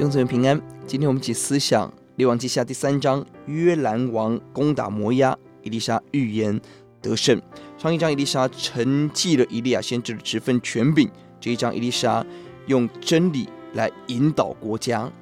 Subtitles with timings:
[0.00, 0.58] 弟兄姊妹平安。
[0.86, 6.58] 今天我们一起思想列王记下第三章，约兰王攻打摩押，伊丽莎预言
[7.02, 7.38] 得胜。
[7.76, 12.24] 上一章伊丽莎承继了以利亚先知的职分权柄，这一章伊丽莎
[12.64, 15.12] 用真理来引导国家。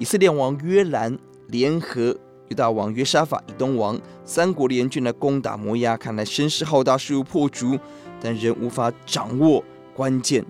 [0.00, 1.16] 以色列王约兰
[1.46, 2.06] 联合
[2.48, 7.78] 犹大王约沙法、以东王三国联军来攻打摩押，看来声势浩大，势如破竹，
[8.20, 9.62] 但仍无法掌握
[9.94, 10.44] 关键。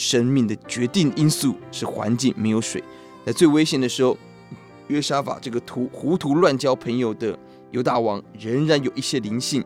[0.00, 2.82] 生命的决定因素是环境，没有水。
[3.26, 4.16] 在最危险的时候，
[4.88, 7.38] 约沙法这个图糊涂乱交朋友的
[7.70, 9.62] 犹大王，仍然有一些灵性，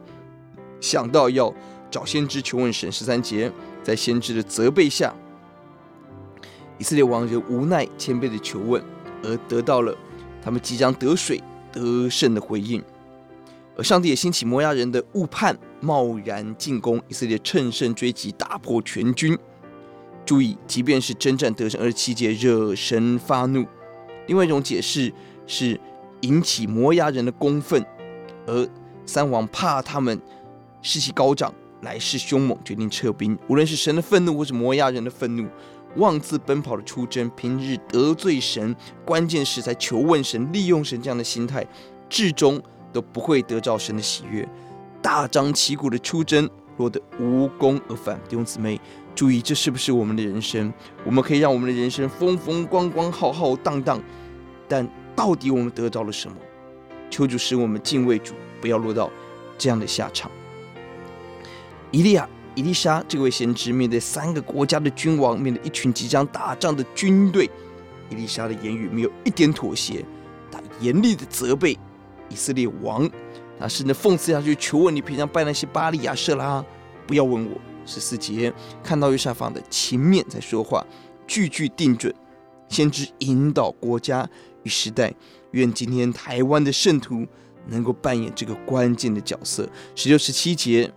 [0.80, 1.54] 想到要
[1.88, 2.90] 找先知求问神。
[2.90, 3.50] 十三节，
[3.84, 5.14] 在先知的责备下，
[6.78, 8.82] 以色列王仍无奈谦卑的求问，
[9.22, 9.96] 而得到了
[10.42, 11.40] 他们即将得水
[11.70, 12.82] 得胜的回应。
[13.76, 19.38] 而上帝也兴起摩押人的误判，贸然进攻，以色列乘胜追击，打破全军。
[20.24, 23.64] 注意，即便是征战得胜，二十七节惹神发怒。
[24.26, 25.12] 另外一种解释
[25.46, 25.78] 是
[26.22, 27.84] 引起摩押人的公愤，
[28.46, 28.68] 而
[29.04, 30.20] 三王怕他们
[30.80, 31.52] 士气高涨，
[31.82, 33.38] 来势凶猛，决定撤兵。
[33.48, 35.46] 无论是神的愤怒，或是摩押人的愤怒，
[35.96, 41.66] 妄自奔跑的出征，平日得罪神，关键时才求问神，利用神这样的心态，
[42.08, 42.60] 至终
[42.92, 44.48] 都不会得着神的喜悦。
[45.02, 48.20] 大张旗鼓的出征，落得无功而返。
[48.28, 48.80] 弟兄姊妹。
[49.16, 50.74] 注意，这是不是我们的人生？
[51.04, 54.02] 我们可以让我们的人生风风光光、浩浩荡荡，
[54.66, 56.36] 但到底我们得到了什么？
[57.10, 59.08] 求主使我们敬畏主，不要落到
[59.56, 60.28] 这样的下场。
[61.92, 67.48] 以利亚、以利沙这位先知，面对三个国家的君王，面对一群即将打仗的军队，
[68.10, 70.04] 以利沙的言语没有一点妥协，
[70.50, 71.78] 他严厉的责备
[72.28, 73.08] 以色列王，
[73.64, 76.62] 啊甚至讽刺下去，求问你平常拜那些巴力亚舍拉，
[77.06, 77.58] 不要问我。
[77.86, 80.86] 十四节，看到右下方的情面在说话，
[81.26, 82.14] 句句定准，
[82.68, 84.28] 先知引导国家
[84.64, 85.12] 与时代。
[85.52, 87.26] 愿今天台湾的圣徒
[87.68, 89.68] 能够扮演这个关键的角色。
[89.94, 90.90] 十六、十七节，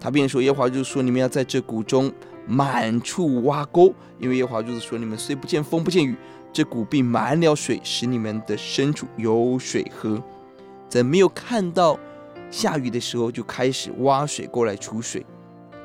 [0.00, 2.12] 他便说：耶和华就说，你们要在这谷中
[2.46, 6.14] 满处挖沟，因为耶和华就是说，你们虽不见风不见雨，
[6.52, 10.22] 这谷必满了水，使你们的牲畜有水喝。
[10.88, 11.98] 在没有看到
[12.50, 15.24] 下雨的时候，就开始挖水沟来储水。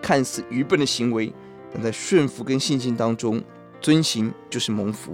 [0.01, 1.31] 看似愚笨的行为，
[1.73, 3.41] 但在顺服跟信心当中
[3.79, 5.13] 遵行就是蒙福。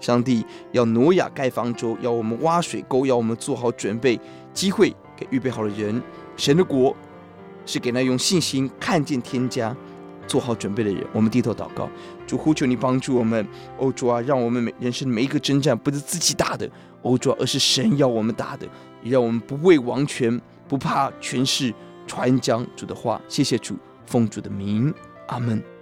[0.00, 4.18] 上帝要挪亚盖方舟，要我们挖水沟，要我们做好准备，
[4.52, 6.02] 机会给预备好的人。
[6.36, 6.94] 神的国
[7.64, 9.74] 是给那用信心看见天家、
[10.26, 11.02] 做好准备的人。
[11.12, 11.88] 我们低头祷告，
[12.26, 13.46] 主呼求你帮助我们，
[13.78, 16.70] 欧主啊，让我们每人生的每一个征战不是自己打的，
[17.02, 18.66] 欧主啊，而是神要我们打的，
[19.02, 21.72] 让我们不畏王权，不怕权势，
[22.06, 23.20] 传讲主的话。
[23.28, 23.76] 谢谢主。
[24.06, 24.94] 奉主的名，
[25.26, 25.75] 阿门。